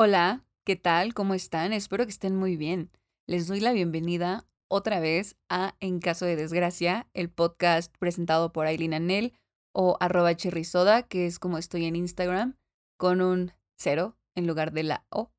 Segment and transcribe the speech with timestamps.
[0.00, 1.12] Hola, ¿qué tal?
[1.12, 1.72] ¿Cómo están?
[1.72, 2.92] Espero que estén muy bien.
[3.26, 8.68] Les doy la bienvenida otra vez a En caso de desgracia, el podcast presentado por
[8.68, 9.32] Aileen Anel
[9.72, 12.56] o arroba cherrysoda, que es como estoy en Instagram,
[12.96, 15.32] con un cero en lugar de la O.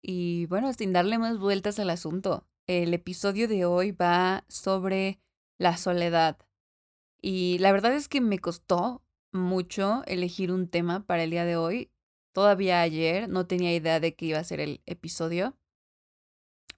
[0.00, 5.18] Y bueno, sin darle más vueltas al asunto, el episodio de hoy va sobre
[5.58, 6.38] la soledad.
[7.20, 9.02] Y la verdad es que me costó
[9.32, 11.90] mucho elegir un tema para el día de hoy.
[12.32, 15.56] Todavía ayer no tenía idea de que iba a ser el episodio.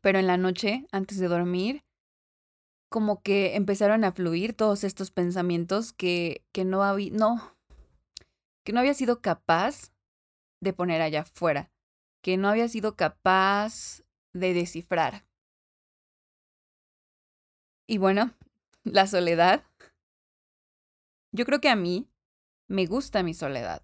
[0.00, 1.84] Pero en la noche, antes de dormir,
[2.88, 7.56] como que empezaron a fluir todos estos pensamientos que, que no había, no,
[8.64, 9.92] que no había sido capaz
[10.60, 11.70] de poner allá afuera,
[12.22, 15.26] que no había sido capaz de descifrar.
[17.86, 18.34] Y bueno,
[18.84, 19.64] la soledad.
[21.32, 22.08] Yo creo que a mí
[22.68, 23.82] me gusta mi soledad,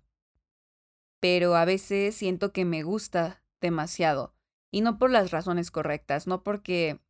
[1.21, 4.35] pero a veces siento que me gusta demasiado
[4.71, 7.01] y no por las razones correctas, no porque...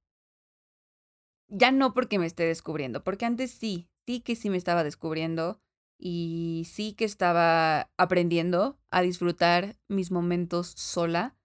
[1.50, 5.62] Ya no porque me esté descubriendo, porque antes sí, sí que sí me estaba descubriendo
[5.98, 11.36] y sí que estaba aprendiendo a disfrutar mis momentos sola.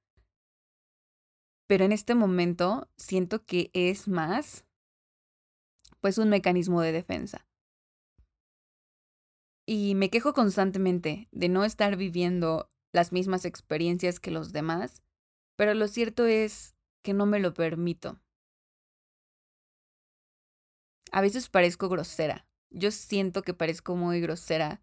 [1.68, 4.66] Pero en este momento siento que es más,
[6.02, 7.48] pues un mecanismo de defensa.
[9.66, 15.04] Y me quejo constantemente de no estar viviendo las mismas experiencias que los demás
[15.56, 18.20] pero lo cierto es que no me lo permito.
[21.12, 22.48] A veces parezco grosera.
[22.72, 24.82] Yo siento que parezco muy grosera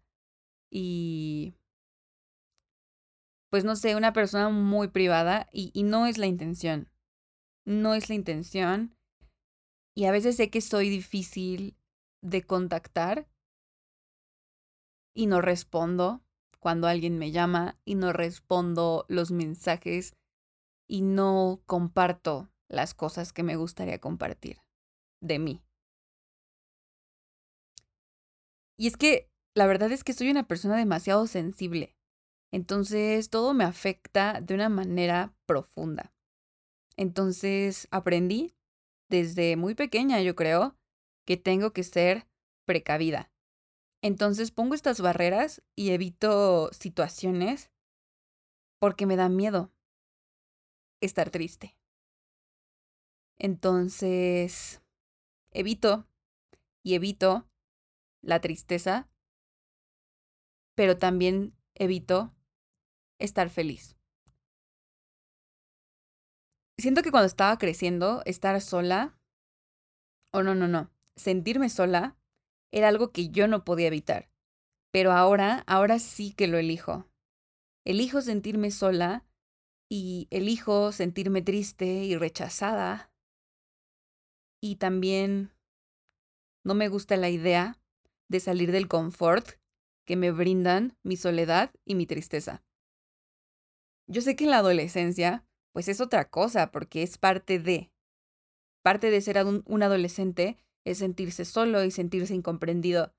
[0.71, 1.55] y...
[3.49, 6.89] Pues no sé, una persona muy privada y, y no es la intención.
[7.65, 8.95] No es la intención.
[9.93, 11.75] Y a veces sé que soy difícil
[12.21, 13.27] de contactar
[15.13, 16.21] y no respondo
[16.59, 20.15] cuando alguien me llama y no respondo los mensajes
[20.87, 24.61] y no comparto las cosas que me gustaría compartir
[25.21, 25.63] de mí.
[28.77, 31.95] Y es que la verdad es que soy una persona demasiado sensible.
[32.51, 36.13] Entonces todo me afecta de una manera profunda.
[36.97, 38.53] Entonces aprendí
[39.09, 40.75] desde muy pequeña, yo creo,
[41.25, 42.27] que tengo que ser
[42.65, 43.30] precavida.
[44.03, 47.71] Entonces pongo estas barreras y evito situaciones
[48.79, 49.71] porque me da miedo
[51.01, 51.77] estar triste.
[53.37, 54.81] Entonces,
[55.51, 56.07] evito
[56.83, 57.47] y evito
[58.21, 59.09] la tristeza,
[60.75, 62.35] pero también evito
[63.19, 63.95] estar feliz.
[66.77, 69.19] Siento que cuando estaba creciendo, estar sola,
[70.31, 72.15] o no, no, no, sentirme sola
[72.71, 74.29] era algo que yo no podía evitar.
[74.91, 77.07] Pero ahora, ahora sí que lo elijo.
[77.85, 79.25] Elijo sentirme sola
[79.89, 83.11] y elijo sentirme triste y rechazada.
[84.61, 85.51] Y también
[86.63, 87.79] no me gusta la idea
[88.29, 89.59] de salir del confort
[90.05, 92.63] que me brindan mi soledad y mi tristeza.
[94.07, 97.91] Yo sé que en la adolescencia, pues es otra cosa, porque es parte de.
[98.83, 103.13] Parte de ser un, adolescente es sentirse solo y sentirse incomprendido.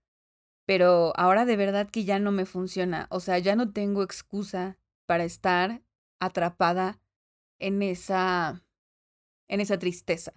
[0.66, 3.06] Pero ahora de verdad que ya no me funciona.
[3.10, 5.82] O sea, ya no tengo excusa para estar
[6.20, 7.00] atrapada
[7.58, 8.64] en esa
[9.48, 10.32] en esa tristeza.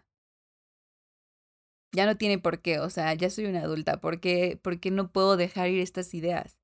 [1.94, 5.14] Ya no tiene por qué, o sea, ya soy una adulta, ¿por qué, porque no
[5.14, 6.58] puedo dejar ir estas ideas?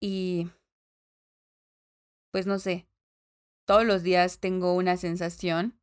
[0.00, 0.50] Y
[2.32, 2.88] pues no sé,
[3.64, 5.78] todos los días tengo una sensación,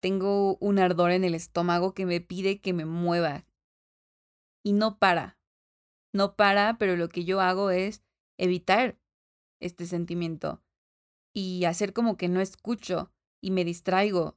[0.00, 3.44] tengo un ardor en el estómago que me pide que me mueva.
[4.64, 5.38] Y no para,
[6.12, 8.02] no para, pero lo que yo hago es
[8.38, 8.98] evitar
[9.60, 10.62] este sentimiento
[11.34, 14.36] y hacer como que no escucho y me distraigo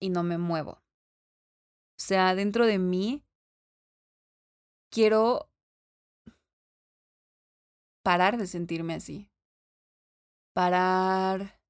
[0.00, 0.72] y no me muevo.
[0.72, 3.24] O sea, dentro de mí
[4.90, 5.50] quiero
[8.02, 9.30] parar de sentirme así.
[10.54, 11.61] Parar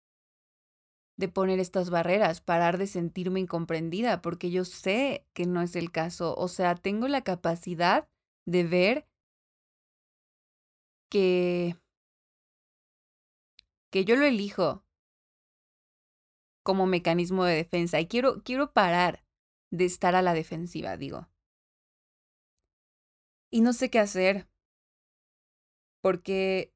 [1.23, 5.93] de poner estas barreras, parar de sentirme incomprendida, porque yo sé que no es el
[5.93, 6.35] caso.
[6.37, 8.09] O sea, tengo la capacidad
[8.45, 9.07] de ver
[11.11, 11.77] que
[13.93, 14.83] que yo lo elijo
[16.65, 19.23] como mecanismo de defensa y quiero, quiero parar
[19.71, 21.29] de estar a la defensiva, digo.
[23.53, 24.49] Y no sé qué hacer,
[26.01, 26.72] porque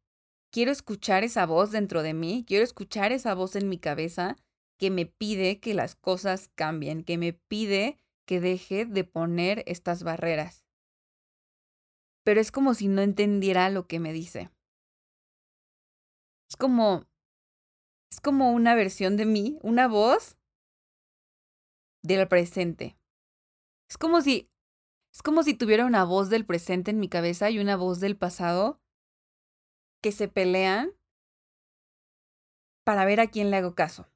[0.56, 4.36] quiero escuchar esa voz dentro de mí, quiero escuchar esa voz en mi cabeza
[4.78, 10.02] que me pide que las cosas cambien, que me pide que deje de poner estas
[10.02, 10.64] barreras.
[12.24, 14.50] Pero es como si no entendiera lo que me dice.
[16.48, 17.04] Es como
[18.22, 20.38] como una versión de mí, una voz
[22.02, 22.96] del presente.
[23.90, 24.48] Es como si
[25.12, 28.16] es como si tuviera una voz del presente en mi cabeza y una voz del
[28.16, 28.80] pasado
[30.02, 30.92] que se pelean
[32.84, 34.06] para ver a quién le hago caso.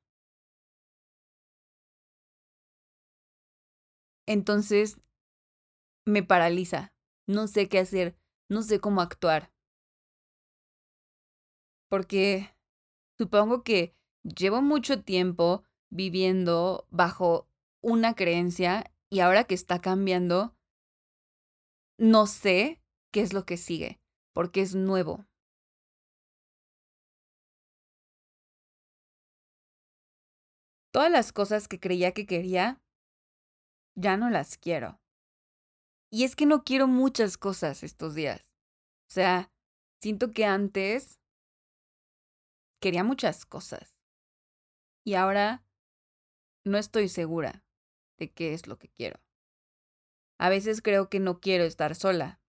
[4.26, 5.00] Entonces
[6.06, 6.92] me paraliza.
[7.26, 8.16] No sé qué hacer,
[8.48, 9.52] no sé cómo actuar.
[11.88, 12.54] Porque
[13.18, 17.48] supongo que llevo mucho tiempo viviendo bajo
[17.82, 20.54] una creencia y ahora que está cambiando,
[21.98, 22.80] no sé
[23.12, 24.00] qué es lo que sigue,
[24.32, 25.26] porque es nuevo.
[30.92, 32.80] Todas las cosas que creía que quería,
[33.96, 35.00] ya no las quiero.
[36.12, 38.40] Y es que no quiero muchas cosas estos días.
[39.08, 39.52] O sea,
[40.02, 41.20] siento que antes
[42.80, 43.96] quería muchas cosas.
[45.04, 45.64] Y ahora
[46.64, 47.64] no estoy segura
[48.18, 49.20] de qué es lo que quiero.
[50.38, 52.40] A veces creo que no quiero estar sola,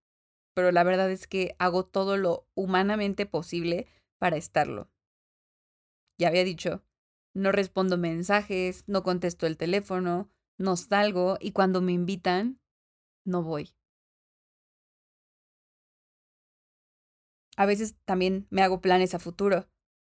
[0.55, 4.89] pero la verdad es que hago todo lo humanamente posible para estarlo.
[6.17, 6.83] Ya había dicho,
[7.33, 12.59] no respondo mensajes, no contesto el teléfono, no salgo y cuando me invitan,
[13.25, 13.73] no voy.
[17.57, 19.67] A veces también me hago planes a futuro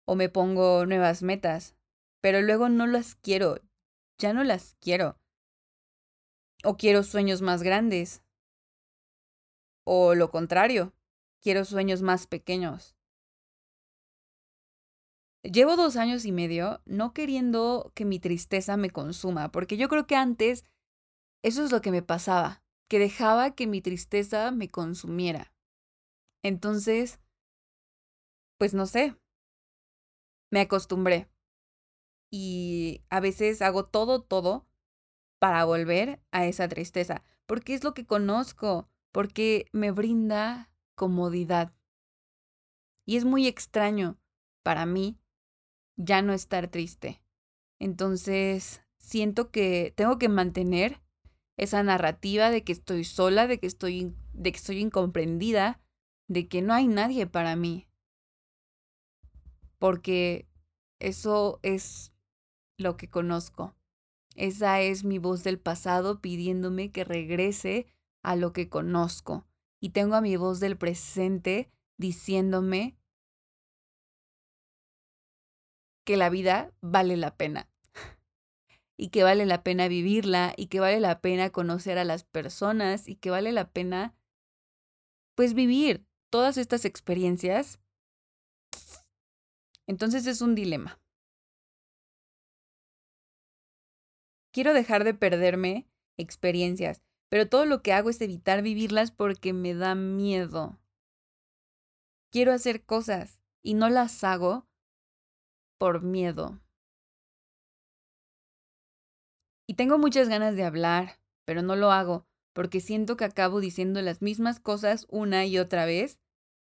[0.05, 1.75] o me pongo nuevas metas,
[2.21, 3.57] pero luego no las quiero,
[4.17, 5.19] ya no las quiero.
[6.63, 8.23] O quiero sueños más grandes.
[9.85, 10.93] O lo contrario,
[11.41, 12.95] quiero sueños más pequeños.
[15.43, 20.07] Llevo dos años y medio no queriendo que mi tristeza me consuma, porque yo creo
[20.07, 20.63] que antes
[21.43, 25.53] eso es lo que me pasaba, que dejaba que mi tristeza me consumiera.
[26.43, 27.19] Entonces,
[28.57, 29.17] pues no sé,
[30.49, 31.27] me acostumbré.
[32.31, 34.65] Y a veces hago todo, todo
[35.39, 41.73] para volver a esa tristeza, porque es lo que conozco, porque me brinda comodidad.
[43.05, 44.17] Y es muy extraño
[44.63, 45.19] para mí
[45.95, 47.21] ya no estar triste.
[47.79, 51.01] Entonces, siento que tengo que mantener
[51.57, 55.79] esa narrativa de que estoy sola, de que estoy de que incomprendida,
[56.27, 57.87] de que no hay nadie para mí.
[59.77, 60.47] Porque
[60.99, 62.13] eso es
[62.77, 63.75] lo que conozco.
[64.35, 67.85] Esa es mi voz del pasado pidiéndome que regrese
[68.23, 69.45] a lo que conozco.
[69.79, 72.97] Y tengo a mi voz del presente diciéndome
[76.03, 77.69] que la vida vale la pena.
[78.97, 83.07] Y que vale la pena vivirla y que vale la pena conocer a las personas
[83.07, 84.15] y que vale la pena
[85.35, 87.79] pues vivir todas estas experiencias.
[89.87, 90.99] Entonces es un dilema.
[94.51, 99.73] Quiero dejar de perderme experiencias, pero todo lo que hago es evitar vivirlas porque me
[99.73, 100.79] da miedo.
[102.31, 104.67] Quiero hacer cosas y no las hago
[105.83, 106.61] por miedo.
[109.67, 112.25] Y tengo muchas ganas de hablar, pero no lo hago
[112.55, 116.21] porque siento que acabo diciendo las mismas cosas una y otra vez.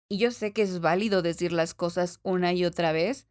[0.10, 3.28] Y yo sé que es válido decir las cosas una y otra vez,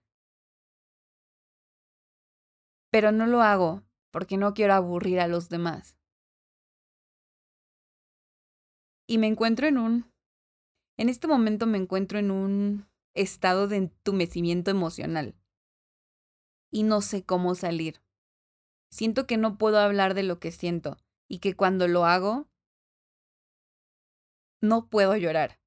[2.93, 5.99] pero no lo hago porque no quiero aburrir a los demás.
[9.09, 10.13] Y me encuentro en un...
[10.97, 15.35] En este momento me encuentro en un estado de entumecimiento emocional.
[16.75, 18.03] Y no sé cómo salir.
[18.91, 20.97] Siento que no puedo hablar de lo que siento
[21.29, 22.49] y que cuando lo hago,
[24.61, 25.61] no puedo llorar.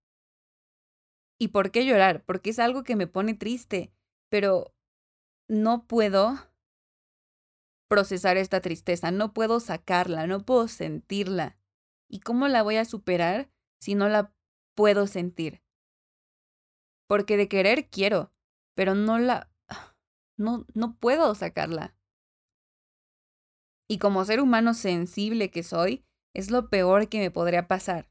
[1.40, 2.26] ¿Y por qué llorar?
[2.26, 3.94] Porque es algo que me pone triste,
[4.30, 4.74] pero
[5.48, 6.36] no puedo
[7.88, 11.58] procesar esta tristeza, no puedo sacarla, no puedo sentirla.
[12.10, 13.50] ¿Y cómo la voy a superar
[13.80, 14.34] si no la
[14.76, 15.62] puedo sentir?
[17.08, 18.34] Porque de querer quiero,
[18.76, 19.50] pero no la...
[20.38, 21.96] no, no puedo sacarla.
[23.90, 28.10] Y como ser humano sensible que soy, es lo peor que me podría pasar.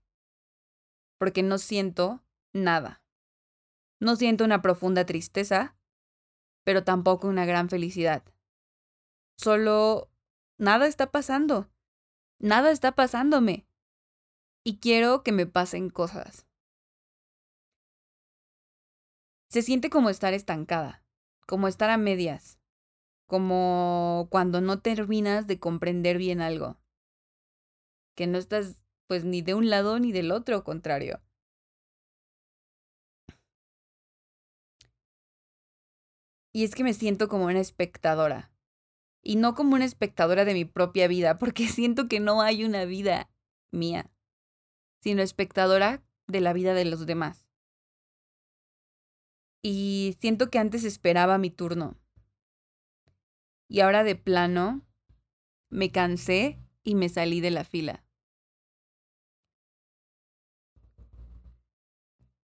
[1.19, 3.03] Porque no siento nada.
[4.01, 5.77] No siento una profunda tristeza,
[6.65, 8.25] pero tampoco una gran felicidad.
[9.39, 10.11] Solo
[10.59, 11.71] nada está pasando.
[12.39, 13.67] Nada está pasándome.
[14.65, 16.47] Y quiero que me pasen cosas.
[19.49, 21.06] Se siente como estar estancada,
[21.47, 22.59] como estar a medias,
[23.27, 26.77] como cuando no terminas de comprender bien algo,
[28.15, 28.77] que no estás
[29.07, 31.21] pues ni de un lado ni del otro contrario.
[36.53, 38.51] Y es que me siento como una espectadora.
[39.23, 42.85] Y no como una espectadora de mi propia vida, porque siento que no hay una
[42.87, 43.31] vida
[43.71, 44.11] mía,
[45.03, 47.46] sino espectadora de la vida de los demás.
[49.69, 51.97] Y siento que antes esperaba mi turno.
[53.67, 54.87] Y ahora de plano
[55.71, 58.05] me cansé y me salí de la fila.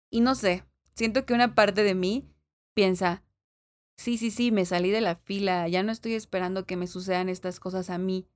[0.10, 0.66] Y no sé,
[0.96, 2.28] siento que una parte de mí
[2.74, 3.24] piensa,
[3.96, 7.30] sí, sí, sí, me salí de la fila, ya no estoy esperando que me sucedan
[7.30, 8.28] estas cosas a mí,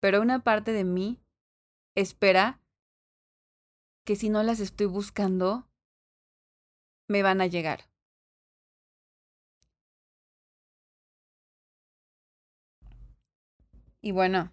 [0.00, 1.20] pero una parte de mí
[1.94, 2.60] espera
[4.02, 5.68] que si no las estoy buscando,
[7.06, 7.93] me van a llegar.
[14.04, 14.52] Y bueno,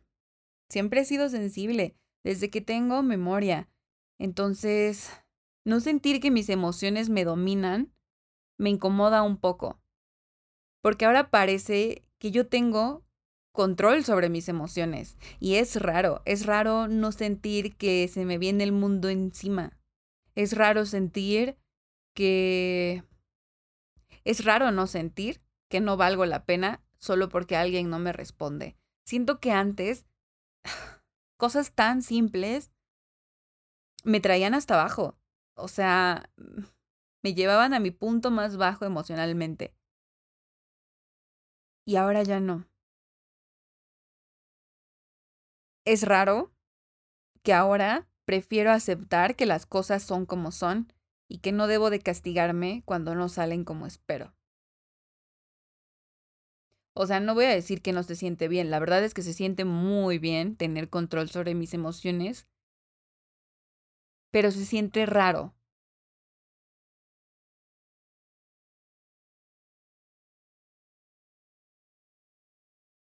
[0.69, 3.67] siempre he sido sensible, desde que tengo memoria.
[4.17, 5.11] Entonces,
[5.65, 7.93] no sentir que mis emociones me dominan
[8.57, 9.81] me incomoda un poco.
[10.81, 13.03] Porque ahora parece que yo tengo
[13.51, 15.17] control sobre mis emociones.
[15.41, 19.77] Y es raro, es raro no sentir que se me viene el mundo encima.
[20.33, 21.57] Es raro sentir
[22.15, 23.03] que...
[24.23, 28.77] Es raro no sentir que no valgo la pena solo porque alguien no me responde.
[29.05, 30.05] Siento que antes
[31.37, 32.71] cosas tan simples
[34.03, 35.17] me traían hasta abajo.
[35.55, 36.29] O sea,
[37.23, 39.75] me llevaban a mi punto más bajo emocionalmente.
[41.85, 42.65] Y ahora ya no.
[45.85, 46.51] Es raro
[47.43, 50.93] que ahora prefiero aceptar que las cosas son como son
[51.27, 54.33] y que no debo de castigarme cuando no salen como espero.
[56.93, 59.23] O sea, no voy a decir que no se siente bien, la verdad es que
[59.23, 62.47] se siente muy bien tener control sobre mis emociones,
[64.31, 65.53] pero se siente raro.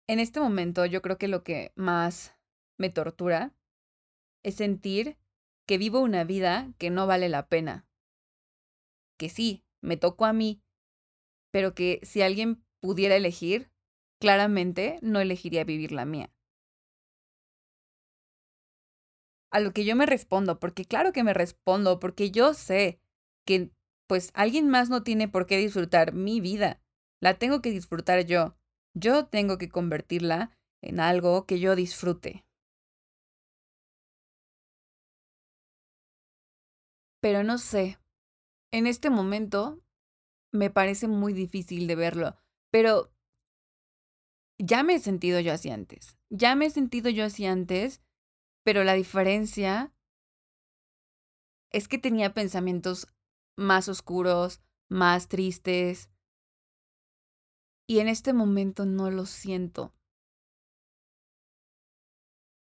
[0.07, 2.35] En este momento yo creo que lo que más
[2.77, 3.53] me tortura
[4.43, 5.17] es sentir
[5.67, 7.87] que vivo una vida que no vale la pena.
[9.17, 10.61] Que sí, me tocó a mí,
[11.51, 13.69] pero que si alguien pudiera elegir,
[14.19, 16.31] claramente no elegiría vivir la mía.
[19.51, 22.99] A lo que yo me respondo, porque claro que me respondo, porque yo sé
[23.45, 23.71] que
[24.07, 26.81] pues alguien más no tiene por qué disfrutar mi vida,
[27.19, 28.55] la tengo que disfrutar yo.
[28.93, 32.45] Yo tengo que convertirla en algo que yo disfrute.
[37.19, 37.99] Pero no sé,
[38.71, 39.81] en este momento
[40.51, 42.37] me parece muy difícil de verlo,
[42.77, 43.11] pero
[44.59, 46.15] ya me he sentido yo así antes.
[46.29, 48.03] Ya me he sentido yo así antes,
[48.63, 49.91] pero la diferencia
[51.71, 53.07] es que tenía pensamientos
[53.55, 56.11] más oscuros, más tristes.
[57.87, 59.95] Y en este momento no lo siento.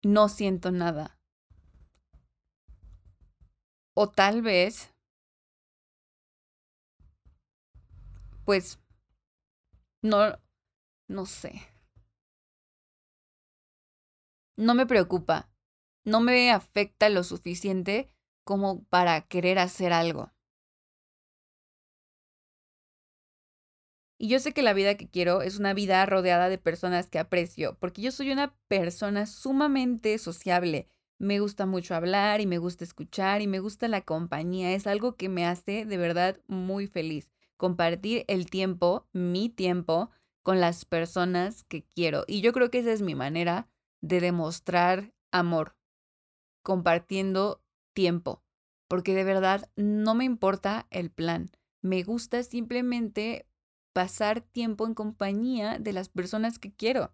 [0.01, 1.19] No siento nada.
[3.95, 4.93] O tal vez,
[8.45, 8.79] pues,
[10.01, 10.37] no,
[11.09, 11.61] no sé.
[14.57, 15.49] No me preocupa.
[16.05, 18.11] No me afecta lo suficiente
[18.43, 20.31] como para querer hacer algo.
[24.17, 27.19] Y yo sé que la vida que quiero es una vida rodeada de personas que
[27.19, 30.87] aprecio, porque yo soy una persona sumamente sociable.
[31.19, 34.73] Me gusta mucho hablar y me gusta escuchar y me gusta la compañía.
[34.73, 37.29] Es algo que me hace de verdad muy feliz.
[37.59, 40.11] Compartir el tiempo, mi tiempo,
[40.43, 42.23] con las personas que quiero.
[42.25, 43.67] Y yo creo que esa es mi manera
[43.99, 45.75] de demostrar amor,
[46.63, 47.61] compartiendo
[47.93, 48.45] tiempo,
[48.87, 51.51] porque de verdad no me importa el plan.
[51.81, 53.45] Me gusta simplemente
[53.91, 57.13] pasar tiempo en compañía de las personas que quiero.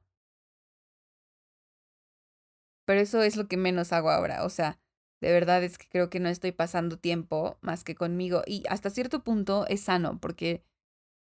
[2.85, 4.45] Pero eso es lo que menos hago ahora.
[4.45, 4.77] O sea,
[5.25, 8.43] de verdad es que creo que no estoy pasando tiempo más que conmigo.
[8.45, 10.63] Y hasta cierto punto es sano, porque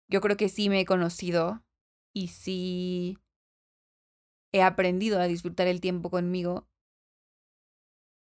[0.08, 1.62] yo creo que sí me he conocido
[2.14, 3.18] y sí
[4.54, 6.70] he aprendido a disfrutar el tiempo conmigo,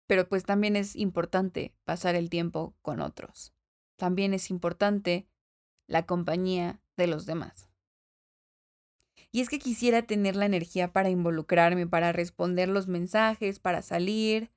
[0.08, 3.54] pero pues también es importante pasar el tiempo con otros.
[3.96, 5.28] También es importante
[5.86, 7.70] la compañía de los demás.
[9.32, 14.52] Y es que quisiera tener la energía para involucrarme, para responder los mensajes, para salir,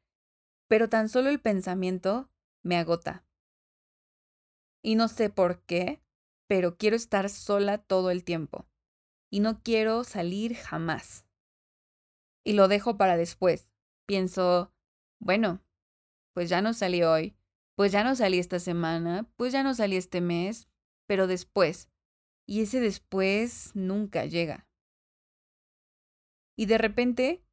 [0.68, 2.30] pero tan solo el pensamiento
[2.62, 3.24] me agota.
[4.82, 6.02] Y no sé por qué,
[6.48, 8.66] pero quiero estar sola todo el tiempo
[9.30, 11.26] y no quiero salir jamás.
[12.44, 13.68] Y lo dejo para después.
[14.06, 14.72] Pienso,
[15.20, 15.64] bueno,
[16.32, 17.36] pues ya no salí hoy,
[17.74, 20.68] pues ya no salí esta semana, pues ya no salí este mes,
[21.06, 21.90] pero después,
[22.46, 24.68] y ese después nunca llega.
[26.56, 27.45] Y de repente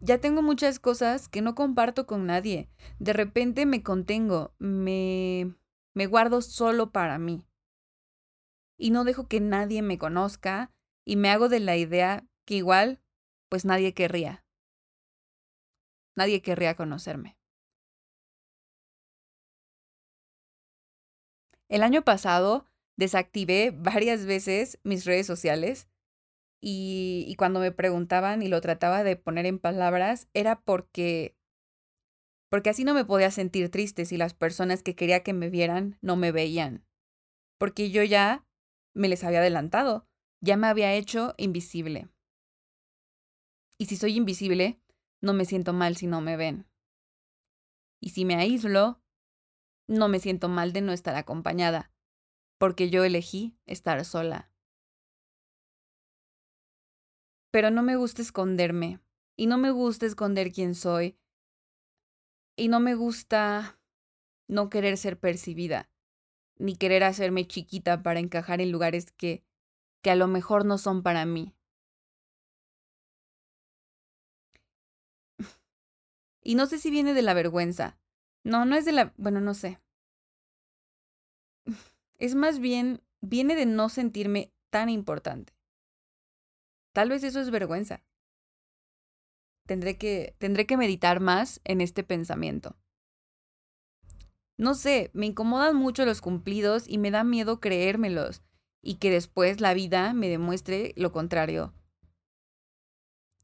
[0.00, 2.68] ya tengo muchas cosas que no comparto con nadie.
[2.98, 5.54] De repente me contengo, me,
[5.94, 7.46] me guardo solo para mí.
[8.78, 10.72] Y no dejo que nadie me conozca
[11.04, 13.00] y me hago de la idea que igual,
[13.48, 14.44] pues nadie querría.
[16.16, 17.36] Nadie querría conocerme.
[21.68, 25.88] El año pasado desactivé varias veces mis redes sociales
[26.68, 31.36] y, cuando me preguntaban y lo trataba de poner en palabras era porque
[32.50, 35.96] porque así no me podía sentir triste si las personas que quería que me vieran
[36.00, 36.84] no me veían.
[37.56, 38.44] Porque yo ya
[38.94, 40.08] me les había adelantado,
[40.40, 42.08] ya me había hecho invisible.
[43.78, 44.80] Y si soy invisible,
[45.22, 46.66] no me siento mal si no me ven.
[48.00, 49.00] Y si me aíslo,
[49.86, 51.92] no me siento mal de no estar acompañada,
[52.58, 54.50] porque yo elegí estar sola.
[57.56, 59.00] Pero no me gusta esconderme,
[59.34, 61.16] y no me gusta esconder quién soy,
[62.54, 63.80] y no me gusta
[64.46, 65.88] no querer ser percibida,
[66.58, 69.42] ni querer hacerme chiquita para encajar en lugares que,
[70.02, 71.54] que a lo mejor no son para mí.
[76.42, 77.96] Y no sé si viene de la vergüenza.
[78.44, 79.14] No, no es de la...
[79.16, 79.80] Bueno, no sé.
[82.18, 85.55] Es más bien, viene de no sentirme tan importante.
[86.96, 88.02] Tal vez eso es vergüenza.
[89.66, 92.74] Tendré que, tendré que meditar más en este pensamiento.
[94.56, 98.42] No sé, me incomodan mucho los cumplidos y me da miedo creérmelos
[98.80, 101.74] y que después la vida me demuestre lo contrario.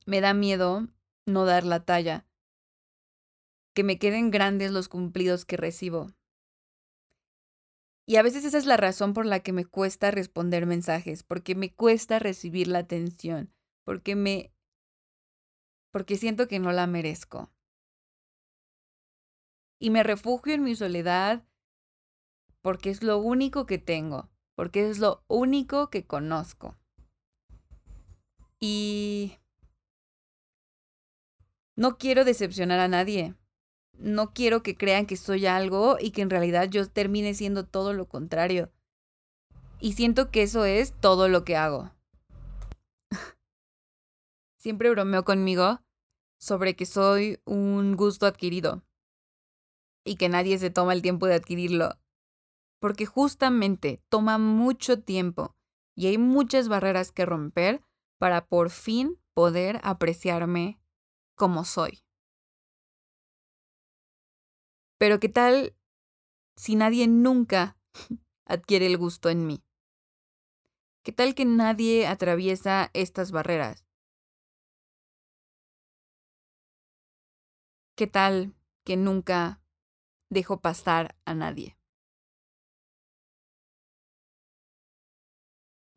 [0.07, 0.89] Me da miedo
[1.27, 2.25] no dar la talla,
[3.75, 6.11] que me queden grandes los cumplidos que recibo.
[8.13, 11.55] Y a veces esa es la razón por la que me cuesta responder mensajes, porque
[11.55, 13.55] me cuesta recibir la atención,
[13.85, 14.53] porque me
[15.93, 17.51] porque siento que no la merezco.
[19.79, 21.49] Y me refugio en mi soledad
[22.61, 26.77] porque es lo único que tengo, porque es lo único que conozco.
[28.61, 29.39] Y
[31.77, 33.35] no quiero decepcionar a nadie
[33.99, 37.93] no quiero que crean que soy algo y que en realidad yo termine siendo todo
[37.93, 38.73] lo contrario.
[39.81, 41.93] Y siento que eso es todo lo que hago.
[44.59, 45.81] Siempre bromeo conmigo
[46.39, 48.83] sobre que soy un gusto adquirido
[50.05, 51.99] y que nadie se toma el tiempo de adquirirlo.
[52.81, 55.57] Porque justamente toma mucho tiempo
[55.95, 57.85] y hay muchas barreras que romper
[58.19, 60.81] para por fin poder apreciarme
[61.37, 62.03] como soy.
[65.03, 65.75] Pero ¿qué tal
[66.55, 67.77] si nadie nunca
[68.47, 69.65] adquiere el gusto en mí?
[71.03, 73.85] ¿Qué tal que nadie atraviesa estas barreras?
[77.97, 79.61] ¿Qué tal que nunca
[80.31, 81.77] dejo pasar a nadie?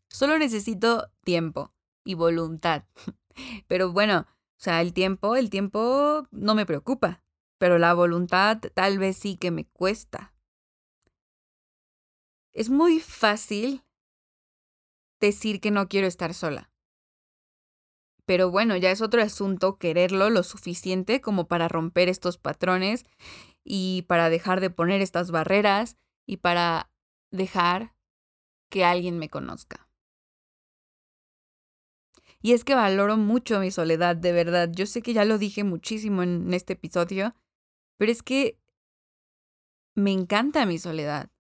[0.10, 2.86] Solo necesito tiempo y voluntad.
[3.68, 7.25] Pero bueno, o sea, el tiempo, el tiempo no me preocupa
[7.58, 10.34] pero la voluntad tal vez sí que me cuesta.
[12.54, 13.84] Es muy fácil
[15.20, 16.72] decir que no quiero estar sola.
[18.26, 23.06] Pero bueno, ya es otro asunto quererlo lo suficiente como para romper estos patrones
[23.64, 26.90] y para dejar de poner estas barreras y para
[27.32, 27.94] dejar
[28.70, 29.88] que alguien me conozca.
[32.42, 34.70] Y es que valoro mucho mi soledad, de verdad.
[34.72, 37.36] Yo sé que ya lo dije muchísimo en este episodio,
[37.98, 38.60] pero es que
[39.96, 41.32] me encanta mi soledad.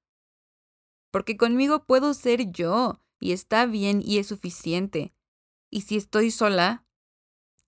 [1.11, 5.13] Porque conmigo puedo ser yo y está bien y es suficiente.
[5.69, 6.85] Y si estoy sola,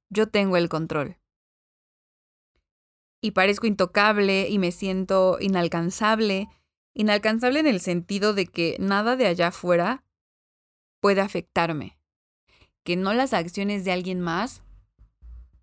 [0.09, 1.17] yo tengo el control.
[3.21, 6.47] Y parezco intocable y me siento inalcanzable.
[6.93, 10.03] Inalcanzable en el sentido de que nada de allá afuera
[11.01, 11.99] puede afectarme.
[12.83, 14.61] Que no las acciones de alguien más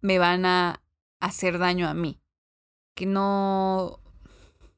[0.00, 0.82] me van a
[1.20, 2.23] hacer daño a mí
[2.94, 4.00] que no,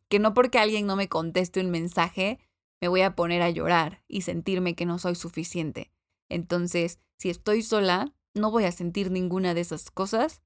[0.09, 2.39] que no porque alguien no me conteste un mensaje,
[2.81, 5.93] me voy a poner a llorar y sentirme que no soy suficiente.
[6.29, 10.43] Entonces, si estoy sola, no voy a sentir ninguna de esas cosas.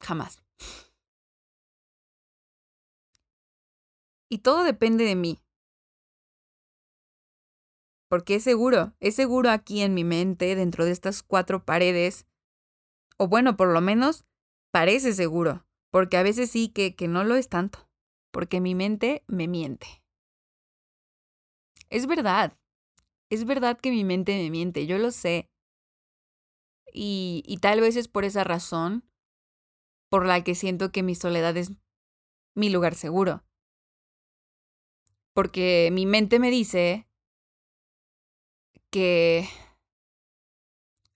[0.00, 0.42] Jamás.
[4.28, 5.42] Y todo depende de mí.
[8.08, 12.26] Porque es seguro, es seguro aquí en mi mente, dentro de estas cuatro paredes,
[13.16, 14.26] o bueno, por lo menos
[14.72, 17.88] Parece seguro, porque a veces sí que, que no lo es tanto,
[18.32, 20.02] porque mi mente me miente.
[21.92, 22.58] es verdad.
[23.30, 25.50] Es verdad que mi mente me miente, yo lo sé.
[26.92, 29.04] Y, y tal vez es por esa razón
[30.10, 31.72] por la que siento que mi soledad es
[32.54, 33.44] mi lugar seguro.
[35.34, 37.06] Porque mi mente me dice
[38.90, 39.48] que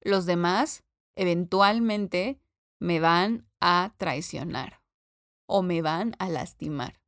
[0.00, 0.84] los demás
[1.16, 2.40] eventualmente
[2.78, 4.80] me van a traicionar
[5.48, 7.00] o me van a lastimar.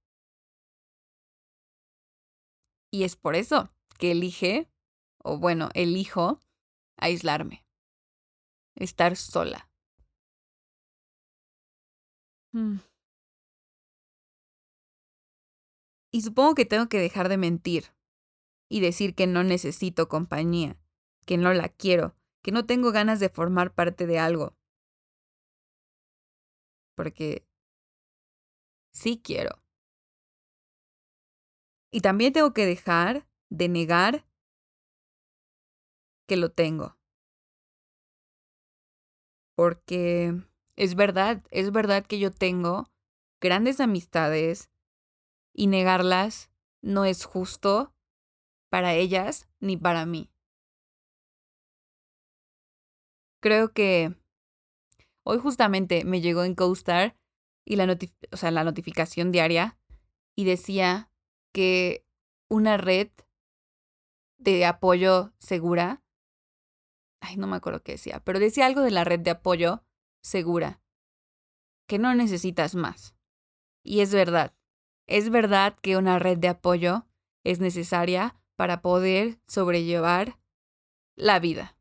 [2.90, 4.68] Y es por eso que elige,
[5.22, 6.40] o bueno, elijo
[6.96, 7.64] aislarme,
[8.74, 9.70] estar sola.
[12.52, 12.78] Mm.
[16.10, 17.84] Y supongo que tengo que dejar de mentir
[18.68, 20.76] y decir que no necesito compañía,
[21.24, 24.57] que no la quiero, que no tengo ganas de formar parte de algo.
[26.98, 27.46] Porque
[28.90, 29.62] sí quiero.
[31.92, 34.26] Y también tengo que dejar de negar
[36.26, 36.98] que lo tengo.
[39.54, 40.42] Porque
[40.74, 42.90] es verdad, es verdad que yo tengo
[43.40, 44.68] grandes amistades
[45.54, 46.50] y negarlas
[46.82, 47.94] no es justo
[48.70, 50.32] para ellas ni para mí.
[53.40, 54.16] Creo que
[55.28, 57.14] hoy justamente me llegó en CoStar
[57.66, 57.98] y la,
[58.32, 59.78] o sea, la notificación diaria
[60.34, 61.10] y decía
[61.52, 62.06] que
[62.48, 63.10] una red
[64.38, 66.02] de apoyo segura,
[67.20, 69.84] ay, no me acuerdo qué decía, pero decía algo de la red de apoyo
[70.22, 70.80] segura,
[71.86, 73.14] que no necesitas más.
[73.84, 74.54] Y es verdad,
[75.06, 77.06] es verdad que una red de apoyo
[77.44, 80.38] es necesaria para poder sobrellevar
[81.16, 81.76] la vida.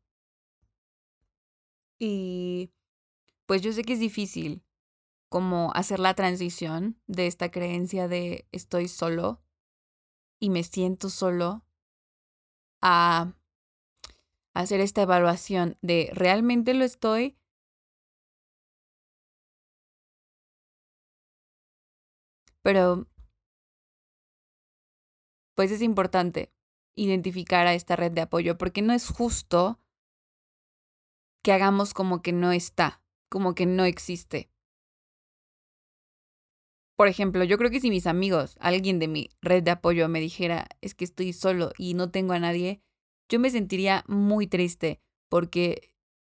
[1.97, 2.71] Y
[3.47, 4.63] pues yo sé que es difícil
[5.29, 9.41] como hacer la transición de esta creencia de estoy solo
[10.39, 11.63] y me siento solo
[12.81, 13.33] a
[14.53, 17.37] hacer esta evaluación de realmente lo estoy.
[22.61, 23.07] Pero,
[25.55, 26.51] pues es importante
[26.95, 29.79] identificar a esta red de apoyo porque no es justo
[31.43, 34.49] que hagamos como que no está, como que no existe.
[36.95, 40.19] Por ejemplo, yo creo que si mis amigos, alguien de mi red de apoyo me
[40.19, 42.81] dijera, es que estoy solo y no tengo a nadie,
[43.29, 45.93] yo me sentiría muy triste porque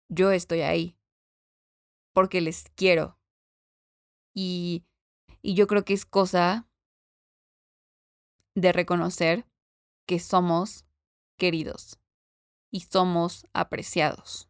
[0.10, 0.98] yo estoy ahí,
[2.14, 3.18] porque les quiero.
[4.34, 4.86] Y,
[5.42, 6.68] y yo creo que es cosa
[8.56, 9.48] de reconocer
[10.08, 10.86] que somos
[11.38, 12.00] queridos
[12.72, 14.49] y somos apreciados.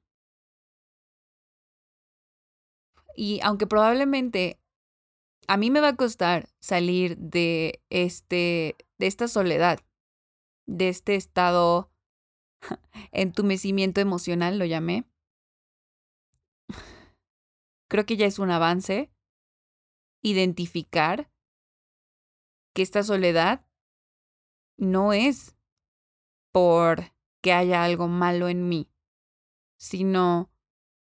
[3.19, 4.61] Y aunque probablemente
[5.49, 9.81] a mí me va a costar salir de este de esta soledad,
[10.67, 11.91] de este estado
[13.11, 15.03] entumecimiento emocional lo llamé.
[17.89, 19.11] Creo que ya es un avance
[20.21, 21.29] identificar
[22.73, 23.65] que esta soledad
[24.77, 25.57] no es
[26.53, 28.89] por que haya algo malo en mí,
[29.77, 30.49] sino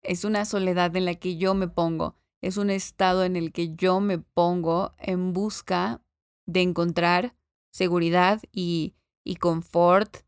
[0.03, 3.75] es una soledad en la que yo me pongo es un estado en el que
[3.75, 6.01] yo me pongo en busca
[6.47, 7.35] de encontrar
[7.71, 10.25] seguridad y, y confort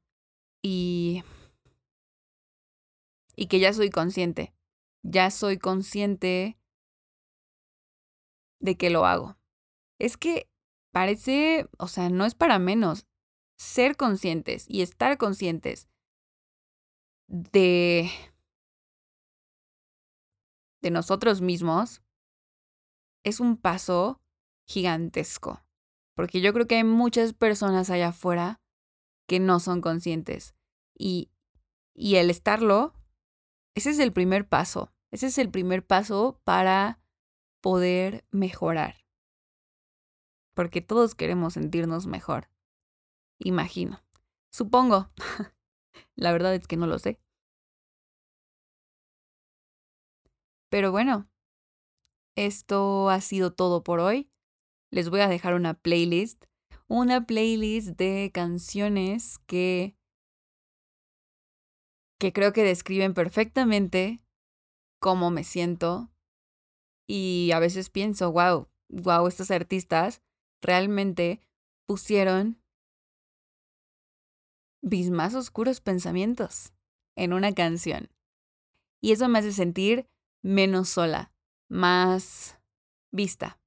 [0.61, 1.23] y,
[3.35, 4.53] y que ya soy consciente.
[5.01, 6.57] Ya soy consciente
[8.59, 9.37] de que lo hago.
[9.99, 10.47] Es que
[10.91, 13.07] parece, o sea, no es para menos
[13.57, 15.89] ser conscientes y estar conscientes
[17.27, 18.09] de
[20.83, 22.03] de nosotros mismos
[23.23, 24.21] es un paso
[24.67, 25.65] gigantesco.
[26.13, 28.61] Porque yo creo que hay muchas personas allá afuera
[29.25, 30.53] que no son conscientes.
[30.95, 31.31] Y,
[31.95, 32.93] y el estarlo,
[33.73, 34.93] ese es el primer paso.
[35.09, 36.99] Ese es el primer paso para
[37.61, 39.05] poder mejorar.
[40.53, 42.49] Porque todos queremos sentirnos mejor.
[43.39, 44.03] Imagino.
[44.51, 45.09] Supongo.
[46.15, 47.19] La verdad es que no lo sé.
[50.73, 51.29] Pero bueno,
[52.35, 54.31] esto ha sido todo por hoy.
[54.89, 56.45] Les voy a dejar una playlist,
[56.87, 59.95] una playlist de canciones que
[62.19, 64.25] que creo que describen perfectamente
[64.99, 66.11] cómo me siento
[67.07, 70.23] y a veces pienso, wow, wow, estos artistas
[70.59, 71.39] realmente
[71.85, 72.59] pusieron
[74.81, 76.73] mis más oscuros pensamientos
[77.15, 78.09] en una canción.
[79.01, 80.09] Y eso me hace sentir
[80.43, 81.31] menos sola,
[81.69, 82.59] más
[83.11, 83.59] vista.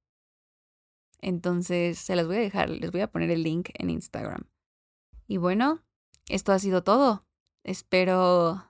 [1.19, 4.49] Entonces, se las voy a dejar, les voy a poner el link en Instagram.
[5.27, 5.83] Y bueno,
[6.29, 7.25] esto ha sido todo.
[7.63, 8.65] Espero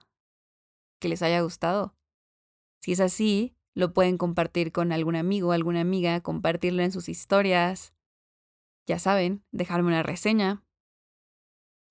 [0.99, 1.95] que les haya gustado.
[2.79, 7.93] Si es así, lo pueden compartir con algún amigo, alguna amiga, compartirlo en sus historias.
[8.87, 10.63] Ya saben, dejarme una reseña.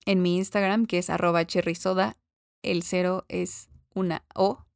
[0.05, 2.17] En mi Instagram, que es arroba cherrysoda,
[2.61, 4.66] el cero es una O.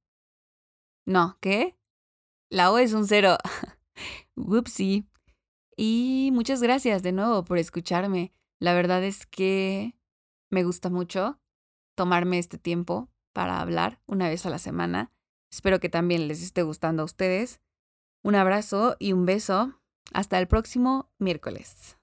[1.06, 1.78] No, ¿qué?
[2.50, 3.38] La O es un cero.
[4.36, 5.06] Whoopsie.
[5.76, 8.34] Y muchas gracias de nuevo por escucharme.
[8.60, 9.96] La verdad es que
[10.50, 11.40] me gusta mucho
[11.96, 15.12] tomarme este tiempo para hablar una vez a la semana.
[15.52, 17.62] Espero que también les esté gustando a ustedes.
[18.24, 19.80] Un abrazo y un beso.
[20.14, 22.01] Hasta el próximo miércoles.